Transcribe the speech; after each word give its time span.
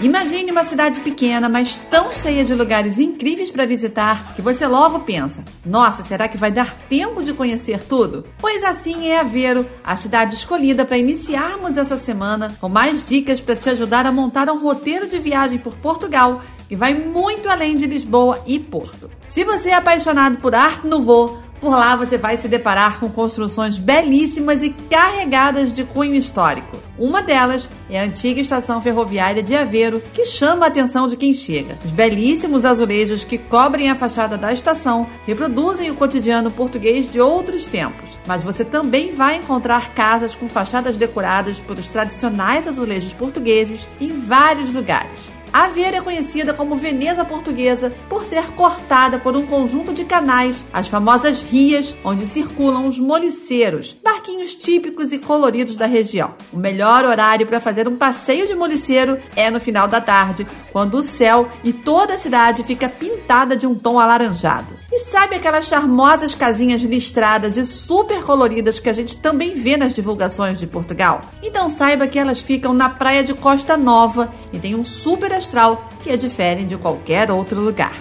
Imagine 0.00 0.50
uma 0.50 0.64
cidade 0.64 0.98
pequena, 1.00 1.46
mas 1.46 1.76
tão 1.90 2.14
cheia 2.14 2.42
de 2.42 2.54
lugares 2.54 2.98
incríveis 2.98 3.50
para 3.50 3.66
visitar 3.66 4.34
que 4.34 4.40
você 4.40 4.66
logo 4.66 5.00
pensa: 5.00 5.44
nossa, 5.64 6.02
será 6.02 6.26
que 6.26 6.38
vai 6.38 6.50
dar 6.50 6.74
tempo 6.88 7.22
de 7.22 7.34
conhecer 7.34 7.82
tudo? 7.82 8.24
Pois 8.38 8.64
assim 8.64 9.08
é 9.08 9.20
Aveiro, 9.20 9.66
a 9.84 9.94
cidade 9.96 10.34
escolhida 10.34 10.86
para 10.86 10.96
iniciarmos 10.96 11.76
essa 11.76 11.98
semana 11.98 12.56
com 12.58 12.66
mais 12.66 13.10
dicas 13.10 13.42
para 13.42 13.54
te 13.54 13.68
ajudar 13.68 14.06
a 14.06 14.12
montar 14.12 14.48
um 14.48 14.58
roteiro 14.58 15.06
de 15.06 15.18
viagem 15.18 15.58
por 15.58 15.76
Portugal 15.76 16.40
que 16.66 16.74
vai 16.74 16.94
muito 16.94 17.50
além 17.50 17.76
de 17.76 17.84
Lisboa 17.84 18.42
e 18.46 18.58
Porto. 18.58 19.10
Se 19.28 19.44
você 19.44 19.68
é 19.68 19.74
apaixonado 19.74 20.38
por 20.38 20.54
Arte 20.54 20.86
Nouveau, 20.86 21.42
por 21.60 21.72
lá 21.72 21.94
você 21.94 22.16
vai 22.16 22.38
se 22.38 22.48
deparar 22.48 22.98
com 22.98 23.10
construções 23.10 23.76
belíssimas 23.76 24.62
e 24.62 24.70
carregadas 24.70 25.76
de 25.76 25.84
cunho 25.84 26.14
histórico. 26.14 26.79
Uma 27.00 27.22
delas 27.22 27.70
é 27.88 27.98
a 27.98 28.04
antiga 28.04 28.42
estação 28.42 28.78
ferroviária 28.82 29.42
de 29.42 29.56
Aveiro, 29.56 30.02
que 30.12 30.26
chama 30.26 30.66
a 30.66 30.68
atenção 30.68 31.08
de 31.08 31.16
quem 31.16 31.32
chega. 31.32 31.78
Os 31.82 31.90
belíssimos 31.90 32.66
azulejos 32.66 33.24
que 33.24 33.38
cobrem 33.38 33.88
a 33.88 33.94
fachada 33.94 34.36
da 34.36 34.52
estação 34.52 35.06
reproduzem 35.26 35.90
o 35.90 35.94
cotidiano 35.94 36.50
português 36.50 37.10
de 37.10 37.18
outros 37.18 37.66
tempos, 37.66 38.18
mas 38.26 38.44
você 38.44 38.66
também 38.66 39.12
vai 39.12 39.36
encontrar 39.36 39.94
casas 39.94 40.34
com 40.34 40.46
fachadas 40.46 40.94
decoradas 40.98 41.58
pelos 41.58 41.88
tradicionais 41.88 42.68
azulejos 42.68 43.14
portugueses 43.14 43.88
em 43.98 44.10
vários 44.10 44.70
lugares. 44.70 45.29
A 45.52 45.66
Vieira 45.66 45.96
é 45.96 46.00
conhecida 46.00 46.54
como 46.54 46.76
Veneza 46.76 47.24
Portuguesa 47.24 47.92
por 48.08 48.24
ser 48.24 48.46
cortada 48.52 49.18
por 49.18 49.36
um 49.36 49.44
conjunto 49.44 49.92
de 49.92 50.04
canais, 50.04 50.64
as 50.72 50.88
famosas 50.88 51.40
rias, 51.40 51.96
onde 52.04 52.24
circulam 52.24 52.86
os 52.86 53.00
moliceiros, 53.00 53.96
barquinhos 54.02 54.54
típicos 54.54 55.12
e 55.12 55.18
coloridos 55.18 55.76
da 55.76 55.86
região. 55.86 56.34
O 56.52 56.56
melhor 56.56 57.04
horário 57.04 57.48
para 57.48 57.58
fazer 57.58 57.88
um 57.88 57.96
passeio 57.96 58.46
de 58.46 58.54
moliceiro 58.54 59.18
é 59.34 59.50
no 59.50 59.58
final 59.58 59.88
da 59.88 60.00
tarde, 60.00 60.46
quando 60.72 60.94
o 60.94 61.02
céu 61.02 61.48
e 61.64 61.72
toda 61.72 62.14
a 62.14 62.18
cidade 62.18 62.62
fica 62.62 62.88
pintada 62.88 63.56
de 63.56 63.66
um 63.66 63.74
tom 63.74 63.98
alaranjado. 63.98 64.79
Sabe 65.06 65.34
aquelas 65.34 65.66
charmosas 65.66 66.34
casinhas 66.34 66.82
listradas 66.82 67.56
e 67.56 67.64
super 67.64 68.22
coloridas 68.22 68.78
que 68.78 68.88
a 68.88 68.92
gente 68.92 69.16
também 69.16 69.54
vê 69.54 69.76
nas 69.76 69.94
divulgações 69.94 70.60
de 70.60 70.66
Portugal? 70.66 71.22
Então 71.42 71.70
saiba 71.70 72.06
que 72.06 72.18
elas 72.18 72.40
ficam 72.40 72.74
na 72.74 72.90
praia 72.90 73.24
de 73.24 73.32
Costa 73.32 73.78
Nova 73.78 74.30
e 74.52 74.58
tem 74.58 74.74
um 74.74 74.84
super 74.84 75.32
astral 75.32 75.88
que 76.02 76.10
a 76.10 76.16
diferem 76.16 76.66
de 76.66 76.76
qualquer 76.76 77.30
outro 77.30 77.60
lugar. 77.60 77.94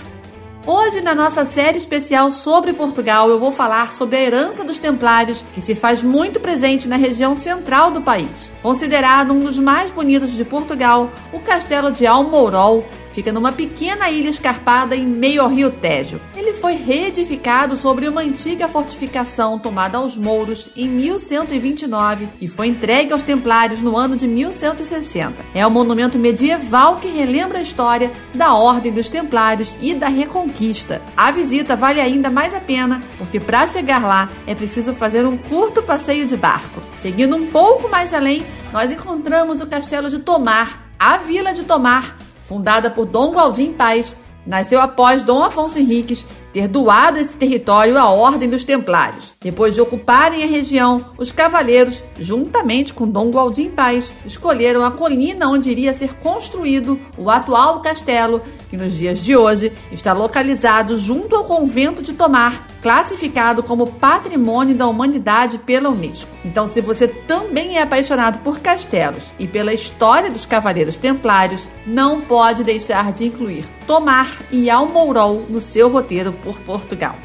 Hoje, 0.67 1.01
na 1.01 1.15
nossa 1.15 1.45
série 1.45 1.77
especial 1.77 2.31
sobre 2.31 2.73
Portugal, 2.73 3.29
eu 3.29 3.39
vou 3.39 3.51
falar 3.51 3.93
sobre 3.93 4.17
a 4.17 4.21
herança 4.21 4.63
dos 4.63 4.77
Templários, 4.77 5.43
que 5.55 5.61
se 5.61 5.73
faz 5.73 6.03
muito 6.03 6.39
presente 6.39 6.87
na 6.87 6.97
região 6.97 7.35
central 7.35 7.89
do 7.91 8.01
país. 8.01 8.51
Considerado 8.61 9.31
um 9.33 9.39
dos 9.39 9.57
mais 9.57 9.89
bonitos 9.89 10.31
de 10.31 10.43
Portugal, 10.43 11.09
o 11.31 11.39
Castelo 11.39 11.91
de 11.91 12.05
Almourol 12.05 12.85
Fica 13.13 13.31
numa 13.33 13.51
pequena 13.51 14.09
ilha 14.09 14.29
escarpada 14.29 14.95
em 14.95 15.05
meio 15.05 15.41
ao 15.41 15.49
rio 15.49 15.71
Tejo. 15.71 16.19
Ele 16.35 16.53
foi 16.53 16.73
reedificado 16.73 17.75
sobre 17.77 18.07
uma 18.07 18.21
antiga 18.21 18.67
fortificação 18.67 19.57
tomada 19.57 19.97
aos 19.97 20.15
mouros 20.15 20.69
em 20.75 20.87
1129 20.87 22.27
e 22.41 22.47
foi 22.47 22.67
entregue 22.67 23.13
aos 23.13 23.23
templários 23.23 23.81
no 23.81 23.97
ano 23.97 24.15
de 24.15 24.27
1160. 24.27 25.45
É 25.53 25.65
um 25.65 25.69
monumento 25.69 26.17
medieval 26.17 26.95
que 26.97 27.07
relembra 27.07 27.59
a 27.59 27.61
história 27.61 28.11
da 28.33 28.53
Ordem 28.53 28.91
dos 28.91 29.09
Templários 29.09 29.75
e 29.81 29.93
da 29.93 30.07
Reconquista. 30.07 31.01
A 31.15 31.31
visita 31.31 31.75
vale 31.75 31.99
ainda 32.01 32.29
mais 32.29 32.53
a 32.53 32.59
pena, 32.59 33.01
porque 33.17 33.39
para 33.39 33.67
chegar 33.67 34.03
lá 34.03 34.29
é 34.45 34.53
preciso 34.53 34.93
fazer 34.93 35.25
um 35.25 35.37
curto 35.37 35.81
passeio 35.81 36.25
de 36.25 36.37
barco. 36.37 36.81
Seguindo 36.99 37.35
um 37.35 37.47
pouco 37.47 37.89
mais 37.89 38.13
além, 38.13 38.45
nós 38.71 38.91
encontramos 38.91 39.61
o 39.61 39.67
Castelo 39.67 40.09
de 40.09 40.19
Tomar, 40.19 40.89
a 40.99 41.17
Vila 41.17 41.53
de 41.53 41.63
Tomar, 41.63 42.15
fundada 42.49 42.89
por 42.89 43.05
Dom 43.05 43.31
Gualdim 43.31 43.71
Paz, 43.71 44.17
nasceu 44.43 44.81
após 44.81 45.21
Dom 45.21 45.43
Afonso 45.43 45.77
Henriques 45.77 46.25
ter 46.51 46.67
doado 46.67 47.19
esse 47.19 47.37
território 47.37 47.95
à 47.95 48.09
Ordem 48.09 48.49
dos 48.49 48.63
Templários. 48.63 49.35
Depois 49.39 49.75
de 49.75 49.81
ocuparem 49.81 50.41
a 50.41 50.47
região, 50.47 51.05
os 51.15 51.31
cavaleiros, 51.31 52.03
juntamente 52.19 52.91
com 52.91 53.07
Dom 53.07 53.29
Gualdim 53.29 53.69
Paz, 53.69 54.15
escolheram 54.25 54.83
a 54.83 54.89
colina 54.89 55.47
onde 55.47 55.69
iria 55.69 55.93
ser 55.93 56.15
construído 56.15 56.99
o 57.19 57.29
atual 57.29 57.83
castelo, 57.83 58.41
que 58.69 58.77
nos 58.77 58.93
dias 58.93 59.19
de 59.19 59.35
hoje 59.35 59.73
está 59.91 60.13
localizado 60.13 60.97
junto 60.97 61.35
ao 61.35 61.43
convento 61.43 62.03
de 62.03 62.13
Tomar, 62.13 62.67
classificado 62.81 63.63
como 63.63 63.87
Patrimônio 63.87 64.75
da 64.75 64.87
Humanidade 64.87 65.57
pela 65.57 65.89
Unesco. 65.89 66.29
Então, 66.45 66.67
se 66.67 66.79
você 66.79 67.07
também 67.07 67.77
é 67.77 67.81
apaixonado 67.81 68.39
por 68.39 68.59
castelos 68.59 69.31
e 69.39 69.47
pela 69.47 69.73
história 69.73 70.29
dos 70.29 70.45
Cavaleiros 70.45 70.97
Templários, 70.97 71.69
não 71.85 72.21
pode 72.21 72.63
deixar 72.63 73.11
de 73.11 73.25
incluir 73.25 73.65
Tomar 73.87 74.37
e 74.51 74.69
Almourol 74.69 75.45
no 75.49 75.59
seu 75.59 75.89
roteiro 75.89 76.31
por 76.31 76.59
Portugal. 76.59 77.15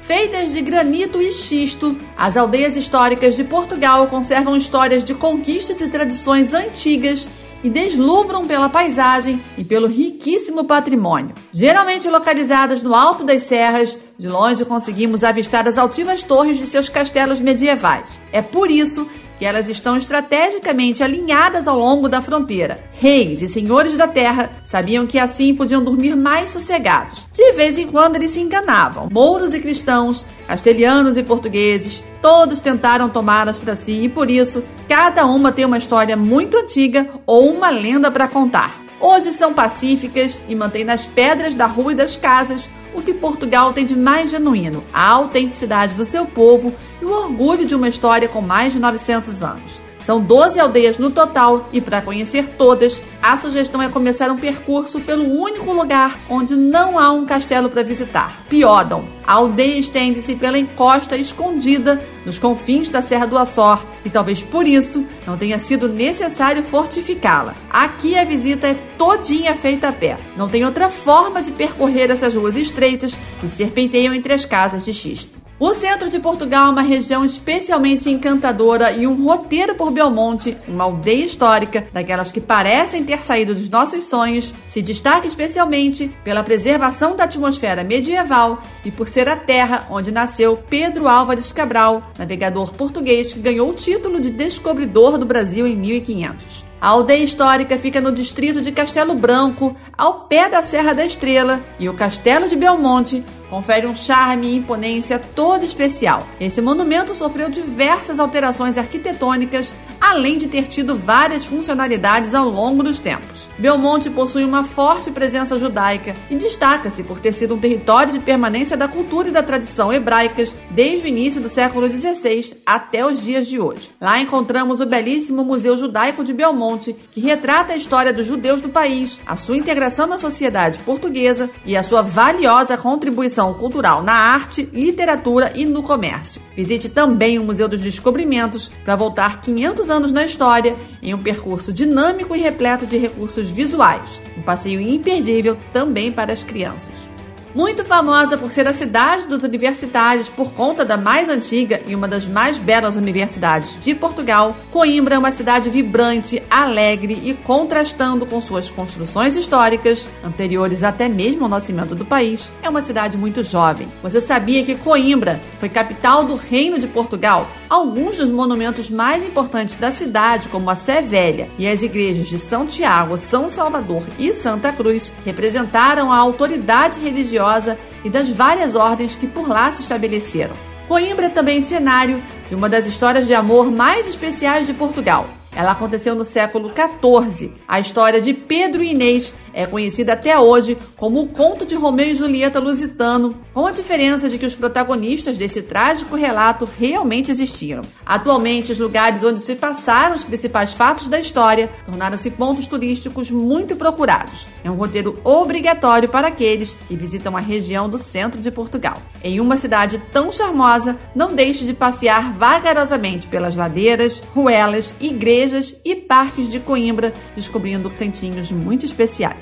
Feitas 0.00 0.52
de 0.52 0.60
granito 0.60 1.22
e 1.22 1.30
xisto, 1.32 1.96
as 2.16 2.36
aldeias 2.36 2.76
históricas 2.76 3.36
de 3.36 3.44
Portugal 3.44 4.08
conservam 4.08 4.56
histórias 4.56 5.04
de 5.04 5.14
conquistas 5.14 5.80
e 5.80 5.88
tradições 5.88 6.52
antigas 6.52 7.30
e 7.62 7.70
deslumbram 7.70 8.46
pela 8.46 8.68
paisagem 8.68 9.42
e 9.56 9.64
pelo 9.64 9.86
riquíssimo 9.86 10.64
patrimônio. 10.64 11.34
Geralmente 11.52 12.08
localizadas 12.08 12.82
no 12.82 12.94
alto 12.94 13.24
das 13.24 13.42
serras, 13.42 13.96
de 14.18 14.28
longe 14.28 14.64
conseguimos 14.64 15.24
avistar 15.24 15.66
as 15.66 15.78
altivas 15.78 16.22
torres 16.22 16.58
de 16.58 16.66
seus 16.66 16.88
castelos 16.88 17.40
medievais. 17.40 18.20
É 18.32 18.42
por 18.42 18.70
isso 18.70 19.08
que 19.42 19.46
elas 19.46 19.68
estão 19.68 19.96
estrategicamente 19.96 21.02
alinhadas 21.02 21.66
ao 21.66 21.76
longo 21.76 22.08
da 22.08 22.22
fronteira. 22.22 22.78
Reis 22.92 23.42
e 23.42 23.48
senhores 23.48 23.96
da 23.96 24.06
terra 24.06 24.52
sabiam 24.62 25.04
que 25.04 25.18
assim 25.18 25.52
podiam 25.52 25.82
dormir 25.82 26.14
mais 26.14 26.50
sossegados. 26.50 27.26
De 27.32 27.50
vez 27.50 27.76
em 27.76 27.88
quando 27.88 28.14
eles 28.14 28.30
se 28.30 28.38
enganavam. 28.38 29.08
Mouros 29.10 29.52
e 29.52 29.58
cristãos, 29.58 30.24
castelhanos 30.46 31.16
e 31.16 31.24
portugueses, 31.24 32.04
todos 32.20 32.60
tentaram 32.60 33.08
tomá-las 33.08 33.58
para 33.58 33.74
si 33.74 34.02
e 34.02 34.08
por 34.08 34.30
isso 34.30 34.62
cada 34.88 35.26
uma 35.26 35.50
tem 35.50 35.64
uma 35.64 35.78
história 35.78 36.16
muito 36.16 36.56
antiga 36.56 37.10
ou 37.26 37.52
uma 37.52 37.68
lenda 37.68 38.12
para 38.12 38.28
contar. 38.28 38.81
Hoje 39.04 39.32
são 39.32 39.52
pacíficas 39.52 40.40
e 40.48 40.54
mantêm 40.54 40.84
nas 40.84 41.08
pedras 41.08 41.56
da 41.56 41.66
rua 41.66 41.90
e 41.90 41.96
das 41.96 42.14
casas 42.14 42.70
o 42.94 43.02
que 43.02 43.12
Portugal 43.12 43.72
tem 43.72 43.84
de 43.84 43.96
mais 43.96 44.30
genuíno, 44.30 44.84
a 44.94 45.08
autenticidade 45.08 45.94
do 45.94 46.04
seu 46.04 46.24
povo 46.24 46.72
e 47.00 47.04
o 47.04 47.10
orgulho 47.10 47.66
de 47.66 47.74
uma 47.74 47.88
história 47.88 48.28
com 48.28 48.40
mais 48.40 48.72
de 48.72 48.78
900 48.78 49.42
anos. 49.42 49.80
São 50.02 50.20
12 50.20 50.58
aldeias 50.58 50.98
no 50.98 51.10
total 51.10 51.68
e 51.72 51.80
para 51.80 52.02
conhecer 52.02 52.48
todas, 52.58 53.00
a 53.22 53.36
sugestão 53.36 53.80
é 53.80 53.88
começar 53.88 54.30
um 54.30 54.36
percurso 54.36 54.98
pelo 55.00 55.24
único 55.24 55.72
lugar 55.72 56.18
onde 56.28 56.56
não 56.56 56.98
há 56.98 57.12
um 57.12 57.24
castelo 57.24 57.70
para 57.70 57.84
visitar, 57.84 58.42
Piódon. 58.48 59.04
A 59.24 59.34
aldeia 59.34 59.78
estende-se 59.78 60.34
pela 60.34 60.58
encosta 60.58 61.16
escondida 61.16 62.02
nos 62.26 62.36
confins 62.36 62.88
da 62.88 63.00
Serra 63.00 63.26
do 63.26 63.38
Açor 63.38 63.84
e 64.04 64.10
talvez 64.10 64.42
por 64.42 64.66
isso 64.66 65.06
não 65.24 65.38
tenha 65.38 65.60
sido 65.60 65.88
necessário 65.88 66.64
fortificá-la. 66.64 67.54
Aqui 67.70 68.18
a 68.18 68.24
visita 68.24 68.66
é 68.66 68.74
todinha 68.98 69.54
feita 69.54 69.88
a 69.88 69.92
pé. 69.92 70.18
Não 70.36 70.48
tem 70.48 70.64
outra 70.64 70.88
forma 70.88 71.40
de 71.40 71.52
percorrer 71.52 72.10
essas 72.10 72.34
ruas 72.34 72.56
estreitas 72.56 73.16
que 73.40 73.48
serpenteiam 73.48 74.12
entre 74.12 74.32
as 74.32 74.44
casas 74.44 74.84
de 74.84 74.92
xisto. 74.92 75.41
O 75.64 75.74
centro 75.74 76.10
de 76.10 76.18
Portugal 76.18 76.66
é 76.66 76.70
uma 76.70 76.82
região 76.82 77.24
especialmente 77.24 78.10
encantadora 78.10 78.90
e 78.90 79.06
um 79.06 79.24
roteiro 79.24 79.76
por 79.76 79.92
Belmonte, 79.92 80.56
uma 80.66 80.82
aldeia 80.82 81.24
histórica, 81.24 81.86
daquelas 81.92 82.32
que 82.32 82.40
parecem 82.40 83.04
ter 83.04 83.20
saído 83.20 83.54
dos 83.54 83.68
nossos 83.68 84.02
sonhos, 84.02 84.52
se 84.66 84.82
destaca 84.82 85.28
especialmente 85.28 86.10
pela 86.24 86.42
preservação 86.42 87.14
da 87.14 87.22
atmosfera 87.22 87.84
medieval 87.84 88.60
e 88.84 88.90
por 88.90 89.06
ser 89.06 89.28
a 89.28 89.36
terra 89.36 89.86
onde 89.88 90.10
nasceu 90.10 90.56
Pedro 90.68 91.06
Álvares 91.06 91.52
Cabral, 91.52 92.10
navegador 92.18 92.74
português 92.74 93.32
que 93.32 93.38
ganhou 93.38 93.70
o 93.70 93.74
título 93.74 94.20
de 94.20 94.30
descobridor 94.30 95.16
do 95.16 95.24
Brasil 95.24 95.64
em 95.64 95.76
1500. 95.76 96.71
A 96.82 96.88
aldeia 96.88 97.22
histórica 97.22 97.78
fica 97.78 98.00
no 98.00 98.10
distrito 98.10 98.60
de 98.60 98.72
Castelo 98.72 99.14
Branco, 99.14 99.76
ao 99.96 100.22
pé 100.22 100.48
da 100.48 100.64
Serra 100.64 100.92
da 100.92 101.06
Estrela, 101.06 101.60
e 101.78 101.88
o 101.88 101.94
Castelo 101.94 102.48
de 102.48 102.56
Belmonte 102.56 103.22
confere 103.48 103.86
um 103.86 103.94
charme 103.94 104.48
e 104.48 104.56
imponência 104.56 105.16
todo 105.16 105.64
especial. 105.64 106.26
Esse 106.40 106.60
monumento 106.60 107.14
sofreu 107.14 107.48
diversas 107.48 108.18
alterações 108.18 108.76
arquitetônicas, 108.76 109.72
além 110.12 110.36
de 110.36 110.46
ter 110.46 110.66
tido 110.66 110.94
várias 110.94 111.44
funcionalidades 111.46 112.34
ao 112.34 112.48
longo 112.48 112.82
dos 112.82 113.00
tempos. 113.00 113.48
Belmonte 113.58 114.10
possui 114.10 114.44
uma 114.44 114.62
forte 114.62 115.10
presença 115.10 115.58
judaica 115.58 116.14
e 116.30 116.36
destaca-se 116.36 117.02
por 117.02 117.18
ter 117.18 117.32
sido 117.32 117.54
um 117.54 117.58
território 117.58 118.12
de 118.12 118.18
permanência 118.20 118.76
da 118.76 118.86
cultura 118.86 119.28
e 119.28 119.32
da 119.32 119.42
tradição 119.42 119.92
hebraicas 119.92 120.54
desde 120.70 121.06
o 121.06 121.08
início 121.08 121.40
do 121.40 121.48
século 121.48 121.90
XVI 121.90 122.54
até 122.66 123.06
os 123.06 123.22
dias 123.22 123.46
de 123.46 123.58
hoje. 123.58 123.90
Lá 124.00 124.20
encontramos 124.20 124.80
o 124.80 124.86
belíssimo 124.86 125.44
Museu 125.44 125.78
Judaico 125.78 126.22
de 126.22 126.34
Belmonte, 126.34 126.94
que 127.10 127.20
retrata 127.20 127.72
a 127.72 127.76
história 127.76 128.12
dos 128.12 128.26
judeus 128.26 128.60
do 128.60 128.68
país, 128.68 129.20
a 129.26 129.36
sua 129.36 129.56
integração 129.56 130.06
na 130.06 130.18
sociedade 130.18 130.78
portuguesa 130.78 131.48
e 131.64 131.74
a 131.74 131.82
sua 131.82 132.02
valiosa 132.02 132.76
contribuição 132.76 133.54
cultural 133.54 134.02
na 134.02 134.12
arte, 134.12 134.68
literatura 134.72 135.52
e 135.54 135.64
no 135.64 135.82
comércio. 135.82 136.42
Visite 136.54 136.88
também 136.88 137.38
o 137.38 137.44
Museu 137.44 137.66
dos 137.66 137.80
Descobrimentos 137.80 138.70
para 138.84 138.96
voltar 138.96 139.40
500 139.40 139.88
anos 139.88 140.01
na 140.10 140.24
história 140.24 140.74
em 141.02 141.14
um 141.14 141.22
percurso 141.22 141.72
dinâmico 141.72 142.34
e 142.34 142.40
repleto 142.40 142.86
de 142.86 142.96
recursos 142.96 143.50
visuais. 143.50 144.20
Um 144.36 144.42
passeio 144.42 144.80
imperdível 144.80 145.56
também 145.72 146.10
para 146.10 146.32
as 146.32 146.42
crianças. 146.42 147.11
Muito 147.54 147.84
famosa 147.84 148.38
por 148.38 148.50
ser 148.50 148.66
a 148.66 148.72
cidade 148.72 149.26
dos 149.26 149.42
universitários 149.42 150.30
por 150.30 150.52
conta 150.52 150.86
da 150.86 150.96
mais 150.96 151.28
antiga 151.28 151.82
e 151.86 151.94
uma 151.94 152.08
das 152.08 152.24
mais 152.24 152.58
belas 152.58 152.96
universidades 152.96 153.78
de 153.78 153.94
Portugal, 153.94 154.56
Coimbra 154.70 155.16
é 155.16 155.18
uma 155.18 155.30
cidade 155.30 155.68
vibrante, 155.68 156.42
alegre 156.48 157.20
e 157.22 157.34
contrastando 157.34 158.24
com 158.24 158.40
suas 158.40 158.70
construções 158.70 159.36
históricas, 159.36 160.08
anteriores 160.24 160.82
até 160.82 161.10
mesmo 161.10 161.44
ao 161.44 161.50
nascimento 161.50 161.94
do 161.94 162.06
país, 162.06 162.50
é 162.62 162.70
uma 162.70 162.80
cidade 162.80 163.18
muito 163.18 163.44
jovem. 163.44 163.86
Você 164.02 164.22
sabia 164.22 164.64
que 164.64 164.74
Coimbra 164.74 165.38
foi 165.58 165.68
capital 165.68 166.24
do 166.24 166.36
Reino 166.36 166.78
de 166.78 166.88
Portugal? 166.88 167.46
Alguns 167.68 168.16
dos 168.16 168.30
monumentos 168.30 168.88
mais 168.88 169.22
importantes 169.22 169.76
da 169.76 169.90
cidade, 169.90 170.48
como 170.48 170.70
a 170.70 170.76
Sé 170.76 171.02
Velha 171.02 171.48
e 171.58 171.66
as 171.66 171.82
igrejas 171.82 172.28
de 172.28 172.38
São 172.38 172.66
Tiago, 172.66 173.18
São 173.18 173.50
Salvador 173.50 174.02
e 174.18 174.32
Santa 174.32 174.72
Cruz, 174.72 175.12
representaram 175.24 176.10
a 176.10 176.16
autoridade 176.16 177.00
religiosa 177.00 177.41
religiosa 177.42 177.78
e 178.04 178.08
das 178.08 178.30
várias 178.30 178.74
ordens 178.74 179.14
que 179.16 179.26
por 179.26 179.48
lá 179.48 179.72
se 179.72 179.82
estabeleceram. 179.82 180.54
Coimbra 180.86 181.26
é 181.26 181.28
também 181.28 181.60
cenário 181.60 182.22
de 182.48 182.54
uma 182.54 182.68
das 182.68 182.86
histórias 182.86 183.26
de 183.26 183.34
amor 183.34 183.70
mais 183.70 184.06
especiais 184.06 184.66
de 184.66 184.74
Portugal. 184.74 185.26
Ela 185.54 185.72
aconteceu 185.72 186.14
no 186.14 186.24
século 186.24 186.70
XIV. 186.70 187.52
A 187.68 187.78
história 187.78 188.20
de 188.20 188.32
Pedro 188.32 188.82
e 188.82 188.92
Inês 188.92 189.34
é 189.52 189.66
conhecida 189.66 190.12
até 190.14 190.38
hoje 190.38 190.76
como 190.96 191.20
o 191.20 191.28
conto 191.28 191.66
de 191.66 191.74
Romeu 191.74 192.06
e 192.06 192.14
Julieta 192.14 192.58
lusitano, 192.58 193.36
com 193.52 193.66
a 193.66 193.72
diferença 193.72 194.28
de 194.28 194.38
que 194.38 194.46
os 194.46 194.54
protagonistas 194.54 195.36
desse 195.36 195.62
trágico 195.62 196.16
relato 196.16 196.68
realmente 196.78 197.30
existiram. 197.30 197.82
Atualmente, 198.04 198.72
os 198.72 198.78
lugares 198.78 199.22
onde 199.24 199.40
se 199.40 199.54
passaram 199.54 200.14
os 200.14 200.24
principais 200.24 200.72
fatos 200.72 201.08
da 201.08 201.20
história 201.20 201.70
tornaram-se 201.84 202.30
pontos 202.30 202.66
turísticos 202.66 203.30
muito 203.30 203.76
procurados. 203.76 204.46
É 204.64 204.70
um 204.70 204.74
roteiro 204.74 205.18
obrigatório 205.24 206.08
para 206.08 206.28
aqueles 206.28 206.76
que 206.88 206.96
visitam 206.96 207.36
a 207.36 207.40
região 207.40 207.88
do 207.88 207.98
centro 207.98 208.40
de 208.40 208.50
Portugal. 208.50 209.00
Em 209.22 209.40
uma 209.40 209.56
cidade 209.56 210.02
tão 210.12 210.32
charmosa, 210.32 210.96
não 211.14 211.34
deixe 211.34 211.64
de 211.64 211.74
passear 211.74 212.32
vagarosamente 212.32 213.26
pelas 213.26 213.56
ladeiras, 213.56 214.22
ruelas, 214.34 214.94
igrejas 215.00 215.76
e 215.84 215.94
parques 215.94 216.50
de 216.50 216.58
Coimbra, 216.58 217.12
descobrindo 217.34 217.90
cantinhos 217.90 218.50
muito 218.50 218.86
especiais. 218.86 219.41